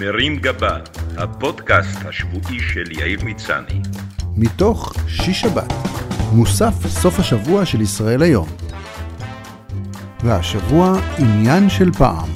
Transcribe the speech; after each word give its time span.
מרים 0.00 0.36
גבה, 0.36 0.78
הפודקאסט 1.16 1.98
השבועי 2.04 2.60
של 2.60 2.92
יאיר 2.92 3.24
מצני. 3.24 3.80
מתוך 4.36 4.94
שיש 5.08 5.40
שבת, 5.40 5.72
מוסף 6.32 6.86
סוף 6.86 7.18
השבוע 7.18 7.64
של 7.64 7.80
ישראל 7.80 8.22
היום. 8.22 8.48
והשבוע 10.24 11.00
עניין 11.18 11.68
של 11.68 11.92
פעם. 11.92 12.28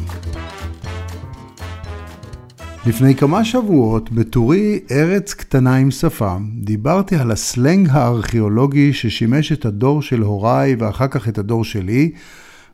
לפני 2.87 3.15
כמה 3.15 3.45
שבועות, 3.45 4.13
בטורי 4.13 4.81
ארץ 4.91 5.35
קטנה 5.35 5.77
עם 5.77 5.91
שפם, 5.91 6.49
דיברתי 6.55 7.17
על 7.17 7.31
הסלנג 7.31 7.89
הארכיאולוגי 7.91 8.93
ששימש 8.93 9.53
את 9.53 9.65
הדור 9.65 10.03
של 10.03 10.21
הוריי 10.21 10.75
ואחר 10.79 11.09
כך 11.09 11.29
את 11.29 11.39
הדור 11.39 11.65
שלי, 11.65 12.13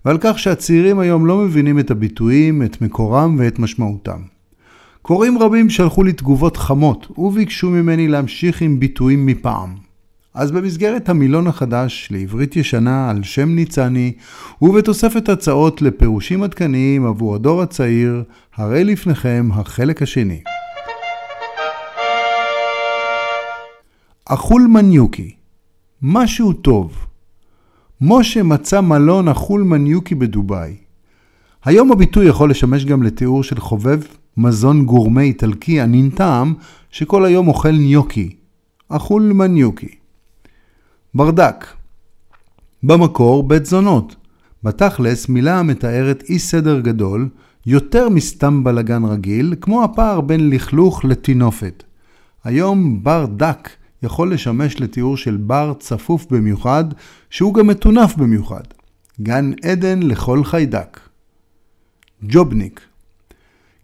ועל 0.05 0.19
כך 0.21 0.39
שהצעירים 0.39 0.99
היום 0.99 1.27
לא 1.27 1.39
מבינים 1.39 1.79
את 1.79 1.91
הביטויים, 1.91 2.63
את 2.63 2.83
מקורם 2.83 3.37
ואת 3.39 3.59
משמעותם. 3.59 4.36
קוראים 5.07 5.39
רבים 5.39 5.71
שלחו 5.71 6.03
לי 6.03 6.13
תגובות 6.13 6.57
חמות 6.57 7.19
וביקשו 7.19 7.71
ממני 7.71 8.09
להמשיך 8.09 8.63
עם 8.63 8.81
ביטויים 8.81 9.27
מפעם. 9.27 9.75
אז 10.35 10.51
במסגרת 10.53 11.09
המילון 11.09 11.47
החדש 11.47 12.09
לעברית 12.11 12.57
ישנה 12.57 13.11
על 13.11 13.23
שם 13.23 13.49
ניצני 13.49 14.13
ובתוספת 14.63 15.29
הצעות 15.29 15.83
לפירושים 15.83 16.43
עדכניים 16.43 17.07
עבור 17.07 17.35
הדור 17.35 17.63
הצעיר, 17.63 18.25
הרי 18.57 18.85
לפניכם 18.85 19.49
החלק 19.53 20.03
השני. 20.03 20.41
אכול 24.25 24.63
מניוקי 24.63 25.35
משהו 26.03 26.53
טוב 26.53 27.07
משה 28.01 28.43
מצא 28.43 28.81
מלון 28.81 29.29
החול 29.29 29.63
מניוקי 29.63 30.15
בדובאי. 30.15 30.77
היום 31.65 31.93
הביטוי 31.93 32.27
יכול 32.27 32.51
לשמש 32.51 32.85
גם 32.85 33.03
לתיאור 33.03 33.43
של 33.43 33.61
חובב 33.61 34.01
מזון 34.37 34.85
גורמה 34.85 35.21
איטלקי 35.21 35.81
ענין 35.81 36.11
טעם 36.11 36.55
שכל 36.91 37.25
היום 37.25 37.49
אוכל 37.49 37.71
ניוקי. 37.71 38.37
החול 38.91 39.33
מניוקי. 39.35 39.95
ברדק 41.15 41.67
במקור 42.83 43.43
בית 43.49 43.67
זונות. 43.67 44.17
בתכלס 44.63 45.29
מילה 45.29 45.59
המתארת 45.59 46.23
אי 46.29 46.39
סדר 46.39 46.81
גדול, 46.81 47.29
יותר 47.67 48.09
מסתם 48.09 48.65
בלגן 48.65 49.05
רגיל, 49.05 49.55
כמו 49.61 49.85
הפער 49.85 50.21
בין 50.21 50.51
לכלוך 50.51 51.05
לטינופת. 51.05 51.83
היום 52.45 53.03
בר 53.03 53.27
דק 53.37 53.69
יכול 54.03 54.33
לשמש 54.33 54.81
לתיאור 54.81 55.17
של 55.17 55.37
בר 55.37 55.73
צפוף 55.79 56.27
במיוחד, 56.31 56.85
שהוא 57.31 57.55
גם 57.55 57.67
מטונף 57.67 58.17
במיוחד. 58.17 58.63
גן 59.21 59.51
עדן 59.65 60.03
לכל 60.03 60.45
חיידק. 60.45 61.01
ג'ובניק 62.23 62.81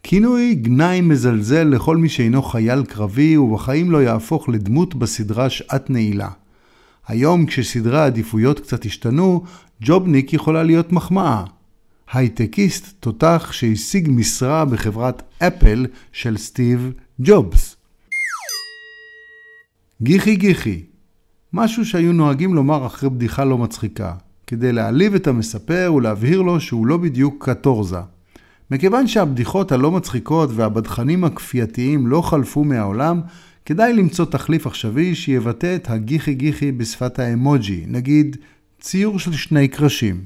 כינוי 0.02 0.54
גנאי 0.54 1.00
מזלזל 1.00 1.64
לכל 1.64 1.96
מי 1.96 2.08
שאינו 2.08 2.42
חייל 2.42 2.84
קרבי 2.84 3.36
ובחיים 3.36 3.90
לא 3.90 4.02
יהפוך 4.02 4.48
לדמות 4.48 4.94
בסדרה 4.94 5.50
שעת 5.50 5.90
נעילה. 5.90 6.28
היום 7.06 7.46
כשסדרי 7.46 7.98
העדיפויות 7.98 8.60
קצת 8.60 8.84
השתנו, 8.84 9.44
ג'ובניק 9.82 10.32
יכולה 10.32 10.62
להיות 10.62 10.92
מחמאה. 10.92 11.44
הייטקיסט 12.12 12.94
תותח 13.00 13.48
שהשיג 13.52 14.08
משרה 14.10 14.64
בחברת 14.64 15.22
אפל 15.38 15.86
של 16.12 16.36
סטיב 16.36 16.92
ג'ובס. 17.20 17.76
גיחי 20.02 20.36
גיחי, 20.36 20.82
משהו 21.52 21.84
שהיו 21.84 22.12
נוהגים 22.12 22.54
לומר 22.54 22.86
אחרי 22.86 23.10
בדיחה 23.10 23.44
לא 23.44 23.58
מצחיקה, 23.58 24.14
כדי 24.46 24.72
להעליב 24.72 25.14
את 25.14 25.26
המספר 25.26 25.92
ולהבהיר 25.96 26.42
לו 26.42 26.60
שהוא 26.60 26.86
לא 26.86 26.96
בדיוק 26.96 27.48
קטורזה. 27.50 28.00
מכיוון 28.72 29.06
שהבדיחות 29.06 29.72
הלא 29.72 29.90
מצחיקות 29.90 30.50
והבדחנים 30.54 31.24
הכפייתיים 31.24 32.06
לא 32.06 32.22
חלפו 32.22 32.64
מהעולם, 32.64 33.20
כדאי 33.66 33.92
למצוא 33.92 34.24
תחליף 34.24 34.66
עכשווי 34.66 35.14
שיבטא 35.14 35.76
את 35.76 35.90
הגיחי 35.90 36.34
גיחי 36.34 36.72
בשפת 36.72 37.18
האמוג'י, 37.18 37.84
נגיד 37.86 38.36
ציור 38.80 39.18
של 39.18 39.32
שני 39.32 39.68
קרשים. 39.68 40.24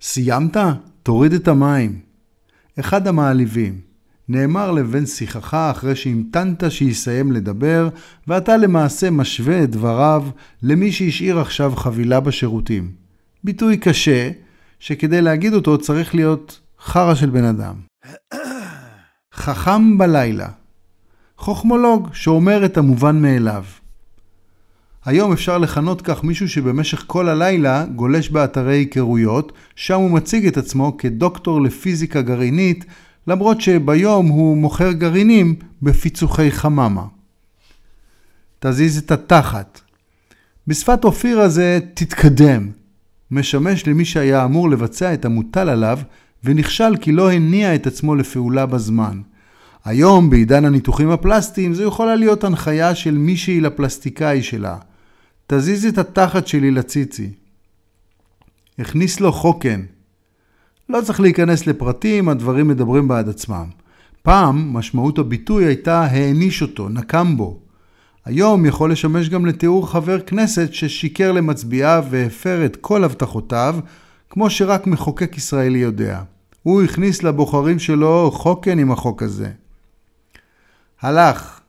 סיימת? 0.00 0.56
תוריד 1.02 1.32
את 1.32 1.48
המים. 1.48 1.98
אחד 2.80 3.06
המעליבים. 3.06 3.80
נאמר 4.28 4.72
לבן 4.72 5.06
שיחך 5.06 5.54
אחרי 5.54 5.96
שהמתנת 5.96 6.70
שיסיים 6.70 7.32
לדבר, 7.32 7.88
ואתה 8.28 8.56
למעשה 8.56 9.10
משווה 9.10 9.62
את 9.62 9.70
דבריו 9.70 10.24
למי 10.62 10.92
שהשאיר 10.92 11.38
עכשיו 11.38 11.76
חבילה 11.76 12.20
בשירותים. 12.20 12.90
ביטוי 13.44 13.76
קשה, 13.76 14.30
שכדי 14.80 15.22
להגיד 15.22 15.54
אותו 15.54 15.78
צריך 15.78 16.14
להיות 16.14 16.60
חרא 16.80 17.14
של 17.14 17.30
בן 17.30 17.44
אדם. 17.44 17.74
חכם 19.34 19.98
בלילה. 19.98 20.48
חוכמולוג 21.38 22.08
שאומר 22.12 22.64
את 22.64 22.76
המובן 22.76 23.22
מאליו. 23.22 23.64
היום 25.04 25.32
אפשר 25.32 25.58
לכנות 25.58 26.02
כך 26.02 26.24
מישהו 26.24 26.48
שבמשך 26.48 27.04
כל 27.06 27.28
הלילה 27.28 27.84
גולש 27.96 28.28
באתרי 28.28 28.76
היכרויות, 28.76 29.52
שם 29.76 29.94
הוא 29.94 30.10
מציג 30.10 30.46
את 30.46 30.56
עצמו 30.56 30.96
כדוקטור 30.98 31.62
לפיזיקה 31.62 32.22
גרעינית, 32.22 32.84
למרות 33.26 33.60
שביום 33.60 34.28
הוא 34.28 34.56
מוכר 34.56 34.92
גרעינים 34.92 35.54
בפיצוחי 35.82 36.50
חממה. 36.50 37.04
תזיז 38.58 38.98
את 38.98 39.10
התחת. 39.10 39.80
בשפת 40.66 41.04
אופיר 41.04 41.40
הזה 41.40 41.78
תתקדם. 41.94 42.79
משמש 43.30 43.86
למי 43.86 44.04
שהיה 44.04 44.44
אמור 44.44 44.70
לבצע 44.70 45.14
את 45.14 45.24
המוטל 45.24 45.68
עליו 45.68 45.98
ונכשל 46.44 46.96
כי 47.00 47.12
לא 47.12 47.32
הניע 47.32 47.74
את 47.74 47.86
עצמו 47.86 48.14
לפעולה 48.14 48.66
בזמן. 48.66 49.20
היום, 49.84 50.30
בעידן 50.30 50.64
הניתוחים 50.64 51.10
הפלסטיים, 51.10 51.74
זו 51.74 51.82
יכולה 51.82 52.16
להיות 52.16 52.44
הנחיה 52.44 52.94
של 52.94 53.18
מישהי 53.18 53.60
לפלסטיקאי 53.60 54.42
שלה. 54.42 54.76
תזיז 55.46 55.86
את 55.86 55.98
התחת 55.98 56.46
שלי 56.46 56.70
לציצי. 56.70 57.30
הכניס 58.78 59.20
לו 59.20 59.32
חוקן. 59.32 59.80
לא 60.88 61.00
צריך 61.04 61.20
להיכנס 61.20 61.66
לפרטים, 61.66 62.28
הדברים 62.28 62.68
מדברים 62.68 63.08
בעד 63.08 63.28
עצמם. 63.28 63.66
פעם, 64.22 64.72
משמעות 64.72 65.18
הביטוי 65.18 65.64
הייתה 65.64 66.00
העניש 66.00 66.62
אותו, 66.62 66.88
נקם 66.88 67.36
בו. 67.36 67.60
היום 68.24 68.66
יכול 68.66 68.92
לשמש 68.92 69.28
גם 69.28 69.46
לתיאור 69.46 69.90
חבר 69.90 70.20
כנסת 70.20 70.72
ששיקר 70.72 71.32
למצביעיו 71.32 72.04
והפר 72.10 72.64
את 72.64 72.76
כל 72.76 73.04
הבטחותיו, 73.04 73.76
כמו 74.30 74.50
שרק 74.50 74.86
מחוקק 74.86 75.36
ישראלי 75.36 75.78
יודע. 75.78 76.22
הוא 76.62 76.82
הכניס 76.82 77.22
לבוחרים 77.22 77.78
שלו 77.78 78.30
חוקן 78.34 78.78
עם 78.78 78.92
החוק 78.92 79.22
הזה. 79.22 79.50
הלך. 81.00 81.60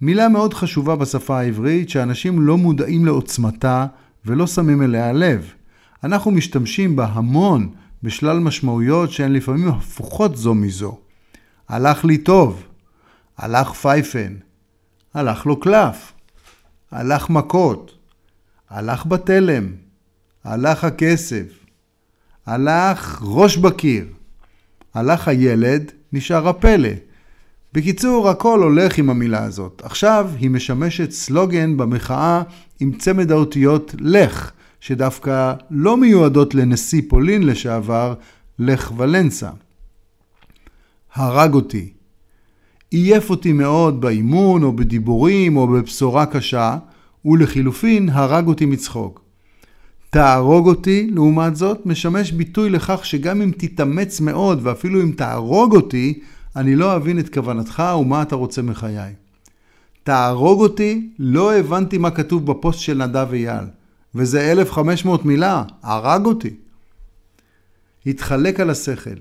מילה 0.00 0.28
מאוד 0.28 0.54
חשובה 0.54 0.96
בשפה 0.96 1.38
העברית 1.38 1.88
שאנשים 1.88 2.40
לא 2.40 2.56
מודעים 2.56 3.04
לעוצמתה 3.04 3.86
ולא 4.24 4.46
שמים 4.46 4.82
אליה 4.82 5.12
לב. 5.12 5.52
אנחנו 6.04 6.30
משתמשים 6.30 6.96
בה 6.96 7.06
המון 7.12 7.68
בשלל 8.02 8.38
משמעויות 8.38 9.12
שהן 9.12 9.32
לפעמים 9.32 9.68
הפוכות 9.68 10.36
זו 10.36 10.54
מזו. 10.54 10.98
הלך 11.68 12.04
לי 12.04 12.18
טוב, 12.18 12.62
הלך 13.38 13.72
פייפן, 13.72 14.34
הלך 15.16 15.46
לו 15.46 15.60
קלף, 15.60 16.12
הלך 16.90 17.30
מכות, 17.30 17.98
הלך 18.70 19.06
בתלם, 19.06 19.72
הלך 20.44 20.84
הכסף, 20.84 21.46
הלך 22.46 23.22
ראש 23.22 23.56
בקיר, 23.56 24.06
הלך 24.94 25.28
הילד, 25.28 25.92
נשאר 26.12 26.48
הפלא. 26.48 26.88
בקיצור, 27.72 28.28
הכל 28.28 28.62
הולך 28.62 28.98
עם 28.98 29.10
המילה 29.10 29.44
הזאת. 29.44 29.82
עכשיו 29.84 30.30
היא 30.38 30.50
משמשת 30.50 31.10
סלוגן 31.10 31.76
במחאה 31.76 32.42
עם 32.80 32.92
צמד 32.92 33.30
האותיות 33.30 33.94
לך, 33.98 34.50
שדווקא 34.80 35.54
לא 35.70 35.96
מיועדות 35.96 36.54
לנשיא 36.54 37.02
פולין 37.08 37.42
לשעבר, 37.42 38.14
לך 38.58 38.92
ולנסה. 38.96 39.50
הרג 41.14 41.54
אותי. 41.54 41.95
עייף 42.90 43.30
אותי 43.30 43.52
מאוד 43.52 44.00
באימון 44.00 44.62
או 44.62 44.72
בדיבורים 44.72 45.56
או 45.56 45.66
בבשורה 45.66 46.26
קשה, 46.26 46.78
ולחילופין 47.24 48.08
הרג 48.08 48.46
אותי 48.46 48.66
מצחוק. 48.66 49.20
תהרוג 50.10 50.68
אותי, 50.68 51.10
לעומת 51.14 51.56
זאת, 51.56 51.86
משמש 51.86 52.32
ביטוי 52.32 52.70
לכך 52.70 53.04
שגם 53.04 53.42
אם 53.42 53.50
תתאמץ 53.56 54.20
מאוד 54.20 54.60
ואפילו 54.62 55.02
אם 55.02 55.12
תהרוג 55.16 55.76
אותי, 55.76 56.20
אני 56.56 56.76
לא 56.76 56.96
אבין 56.96 57.18
את 57.18 57.34
כוונתך 57.34 57.82
ומה 58.00 58.22
אתה 58.22 58.36
רוצה 58.36 58.62
מחיי. 58.62 59.12
תהרוג 60.02 60.60
אותי, 60.60 61.10
לא 61.18 61.54
הבנתי 61.54 61.98
מה 61.98 62.10
כתוב 62.10 62.46
בפוסט 62.46 62.80
של 62.80 63.06
נדב 63.06 63.28
אייל. 63.32 63.64
וזה 64.14 64.52
1500 64.52 65.24
מילה, 65.24 65.62
הרג 65.82 66.26
אותי. 66.26 66.54
התחלק 68.06 68.60
על 68.60 68.70
השכל. 68.70 69.18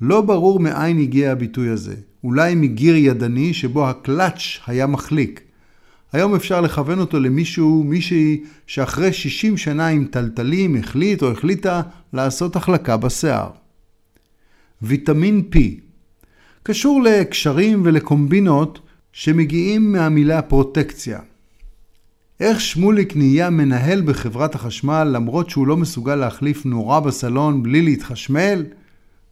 לא 0.00 0.20
ברור 0.20 0.60
מאין 0.60 0.98
הגיע 0.98 1.32
הביטוי 1.32 1.68
הזה. 1.68 1.96
אולי 2.24 2.54
מגיר 2.54 2.96
ידני 2.96 3.54
שבו 3.54 3.88
הקלאץ' 3.88 4.58
היה 4.66 4.86
מחליק. 4.86 5.40
היום 6.12 6.34
אפשר 6.34 6.60
לכוון 6.60 6.98
אותו 6.98 7.20
למישהו, 7.20 7.84
מישהי 7.84 8.44
שאחרי 8.66 9.12
60 9.12 9.56
שנה 9.56 9.86
עם 9.86 10.04
טלטלים 10.04 10.76
החליט 10.76 11.22
או 11.22 11.30
החליטה 11.30 11.82
לעשות 12.12 12.56
החלקה 12.56 12.96
בשיער. 12.96 13.50
ויטמין 14.82 15.42
P 15.54 15.58
קשור 16.62 17.02
לקשרים 17.02 17.80
ולקומבינות 17.84 18.80
שמגיעים 19.12 19.92
מהמילה 19.92 20.42
פרוטקציה. 20.42 21.20
איך 22.40 22.60
שמוליק 22.60 23.16
נהיה 23.16 23.50
מנהל 23.50 24.02
בחברת 24.02 24.54
החשמל 24.54 25.04
למרות 25.04 25.50
שהוא 25.50 25.66
לא 25.66 25.76
מסוגל 25.76 26.14
להחליף 26.14 26.66
נורה 26.66 27.00
בסלון 27.00 27.62
בלי 27.62 27.82
להתחשמל? 27.82 28.64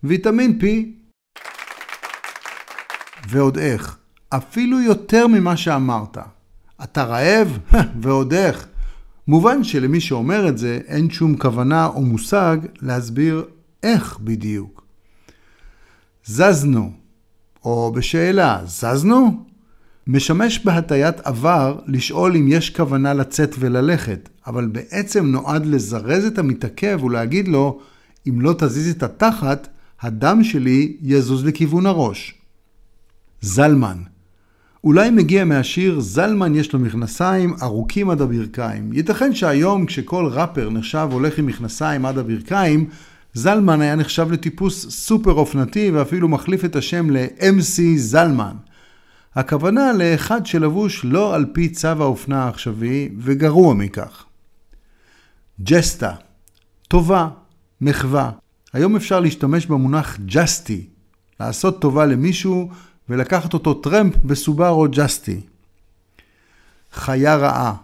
ויטמין 0.05 0.59
P. 0.61 0.65
ועוד 3.31 3.59
איך, 3.59 3.97
אפילו 4.29 4.81
יותר 4.81 5.27
ממה 5.27 5.57
שאמרת. 5.57 6.19
אתה 6.85 7.05
רעב? 7.05 7.59
ועוד 8.03 8.33
איך. 8.33 8.67
מובן 9.29 9.65
שלמי 9.65 10.01
שאומר 10.01 10.49
את 10.49 10.59
זה 10.59 10.81
אין 10.87 11.11
שום 11.11 11.37
כוונה 11.37 11.87
או 11.87 12.03
מושג 12.03 12.57
להסביר 12.83 13.45
איך 13.83 14.19
בדיוק. 14.19 14.85
זזנו, 16.25 16.93
או 17.65 17.93
בשאלה, 17.93 18.61
זזנו? 18.65 19.45
משמש 20.07 20.65
בהטיית 20.65 21.21
עבר 21.21 21.79
לשאול 21.87 22.37
אם 22.37 22.49
יש 22.49 22.71
כוונה 22.71 23.15
לצאת 23.15 23.55
וללכת, 23.59 24.29
אבל 24.47 24.67
בעצם 24.67 25.27
נועד 25.27 25.67
לזרז 25.67 26.25
את 26.25 26.39
המתעכב 26.39 27.05
ולהגיד 27.05 27.49
לו, 27.49 27.81
אם 28.29 28.41
לא 28.41 28.55
תזיז 28.59 28.95
את 28.95 29.03
התחת, 29.03 29.69
הדם 30.01 30.45
שלי 30.45 30.97
יזוז 31.03 31.45
לכיוון 31.45 31.87
הראש. 31.87 32.40
זלמן 33.41 34.03
אולי 34.85 35.11
מגיע 35.11 35.45
מהשיר 35.45 36.01
זלמן 36.01 36.55
יש 36.55 36.73
לו 36.73 36.79
מכנסיים 36.79 37.55
ארוכים 37.63 38.11
עד 38.11 38.21
הברכיים. 38.21 38.93
ייתכן 38.93 39.35
שהיום 39.35 39.87
כשכל 39.87 40.29
ראפר 40.33 40.71
נחשב 40.71 41.09
הולך 41.11 41.39
עם 41.39 41.47
מכנסיים 41.47 42.07
עד 42.07 42.19
הברכיים, 42.19 42.89
זלמן 43.35 43.81
היה 43.81 43.97
נחשב 43.97 44.33
לטיפוס 44.33 44.91
סופר 44.91 45.33
אופנתי 45.33 45.91
ואפילו 45.91 46.29
מחליף 46.29 46.65
את 46.65 46.77
השם 46.77 47.11
ל-MC 47.11 47.83
זלמן. 47.97 48.57
הכוונה 49.35 49.93
לאחד 49.93 50.47
שלבוש 50.47 51.05
לא 51.05 51.35
על 51.35 51.47
פי 51.53 51.69
צו 51.69 51.89
האופנה 51.89 52.45
העכשווי 52.45 53.09
וגרוע 53.19 53.75
מכך. 53.75 54.25
ג'סטה, 55.63 56.13
טובה, 56.89 57.29
מחווה. 57.81 58.31
היום 58.73 58.97
אפשר 58.97 59.21
להשתמש 59.21 59.67
במונח 59.67 60.19
ג'סטי, 60.27 60.87
לעשות 61.41 61.81
טובה 61.81 62.07
למישהו 62.07 62.71
ולקחת 63.11 63.55
אותו 63.55 63.75
טרמפ 63.75 64.17
בסובארו 64.25 64.87
ג'סטי. 64.91 65.41
חיה 66.93 67.37
רעה. 67.37 67.75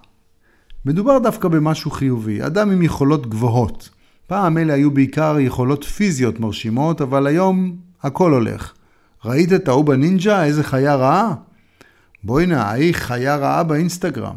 מדובר 0.85 1.19
דווקא 1.19 1.49
במשהו 1.49 1.91
חיובי, 1.91 2.47
אדם 2.47 2.71
עם 2.71 2.83
יכולות 2.83 3.27
גבוהות. 3.27 3.91
פעם 4.27 4.59
אלה 4.59 4.75
היו 4.75 4.91
בעיקר 4.91 5.37
יכולות 5.41 5.85
פיזיות 5.85 6.41
מרשימות, 6.41 7.01
אבל 7.01 7.27
היום 7.27 7.77
הכל 8.03 8.33
הולך. 8.33 8.73
ראית 9.25 9.53
את 9.53 9.69
ההוא 9.69 9.85
בנינג'ה? 9.85 10.45
איזה 10.45 10.65
חיה 10.65 10.95
רעה? 10.95 11.35
בואי 12.25 12.55
ההיא 12.55 12.95
חיה 12.95 13.37
רעה 13.37 13.63
באינסטגרם. 13.63 14.37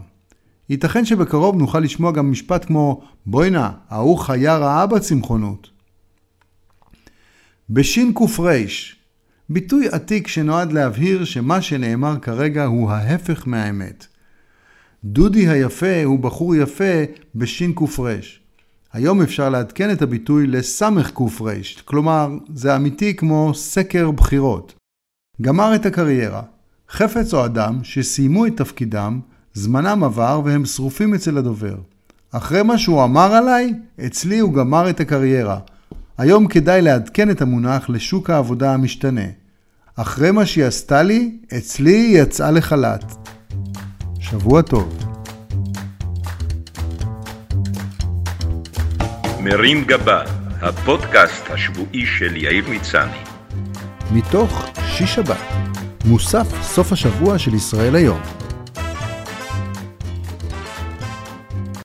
ייתכן 0.69 1.05
שבקרוב 1.05 1.55
נוכל 1.55 1.79
לשמוע 1.79 2.11
גם 2.11 2.31
משפט 2.31 2.65
כמו 2.65 3.01
בואי 3.25 3.49
ההוא 3.89 4.17
חיה 4.17 4.57
רעה 4.57 4.87
בצמחונות. 4.87 5.69
בשין 7.69 8.13
ק"ר 8.13 8.55
ביטוי 9.51 9.87
עתיק 9.87 10.27
שנועד 10.27 10.71
להבהיר 10.71 11.25
שמה 11.25 11.61
שנאמר 11.61 12.19
כרגע 12.19 12.65
הוא 12.65 12.91
ההפך 12.91 13.47
מהאמת. 13.47 14.07
דודי 15.03 15.47
היפה 15.47 16.03
הוא 16.03 16.19
בחור 16.19 16.55
יפה 16.55 17.03
בשין 17.35 17.73
ק"ר. 17.73 18.05
היום 18.93 19.21
אפשר 19.21 19.49
לעדכן 19.49 19.91
את 19.91 20.01
הביטוי 20.01 20.47
לסמך 20.47 21.11
ק"ר, 21.11 21.47
כלומר 21.85 22.37
זה 22.53 22.75
אמיתי 22.75 23.15
כמו 23.15 23.51
סקר 23.53 24.11
בחירות. 24.11 24.73
גמר 25.41 25.75
את 25.75 25.85
הקריירה. 25.85 26.41
חפץ 26.89 27.33
או 27.33 27.45
אדם 27.45 27.79
שסיימו 27.83 28.45
את 28.45 28.57
תפקידם, 28.57 29.19
זמנם 29.53 30.03
עבר 30.03 30.41
והם 30.45 30.65
שרופים 30.65 31.13
אצל 31.13 31.37
הדובר. 31.37 31.75
אחרי 32.31 32.63
מה 32.63 32.77
שהוא 32.77 33.03
אמר 33.03 33.33
עליי, 33.33 33.73
אצלי 34.05 34.39
הוא 34.39 34.53
גמר 34.53 34.89
את 34.89 34.99
הקריירה. 34.99 35.59
היום 36.19 36.47
כדאי 36.47 36.81
לעדכן 36.81 37.29
את 37.29 37.41
המונח 37.41 37.89
לשוק 37.89 38.29
העבודה 38.29 38.73
המשתנה. 38.73 39.25
אחרי 39.95 40.31
מה 40.31 40.45
שהיא 40.45 40.65
עשתה 40.65 41.03
לי, 41.03 41.31
אצלי 41.57 41.91
היא 41.91 42.21
יצאה 42.21 42.51
לחל"ת. 42.51 43.29
שבוע 44.19 44.61
טוב. 44.61 44.97
מרים 49.39 49.83
גבה, 49.85 50.23
הפודקאסט 50.61 51.43
השבועי 51.49 52.05
של 52.05 52.35
יאיר 52.35 52.65
מצני. 52.69 53.17
מתוך 54.11 54.65
שיש 54.85 55.15
שבת, 55.15 55.37
מוסף 56.05 56.61
סוף 56.61 56.91
השבוע 56.91 57.39
של 57.39 57.53
ישראל 57.53 57.95
היום. 57.95 58.38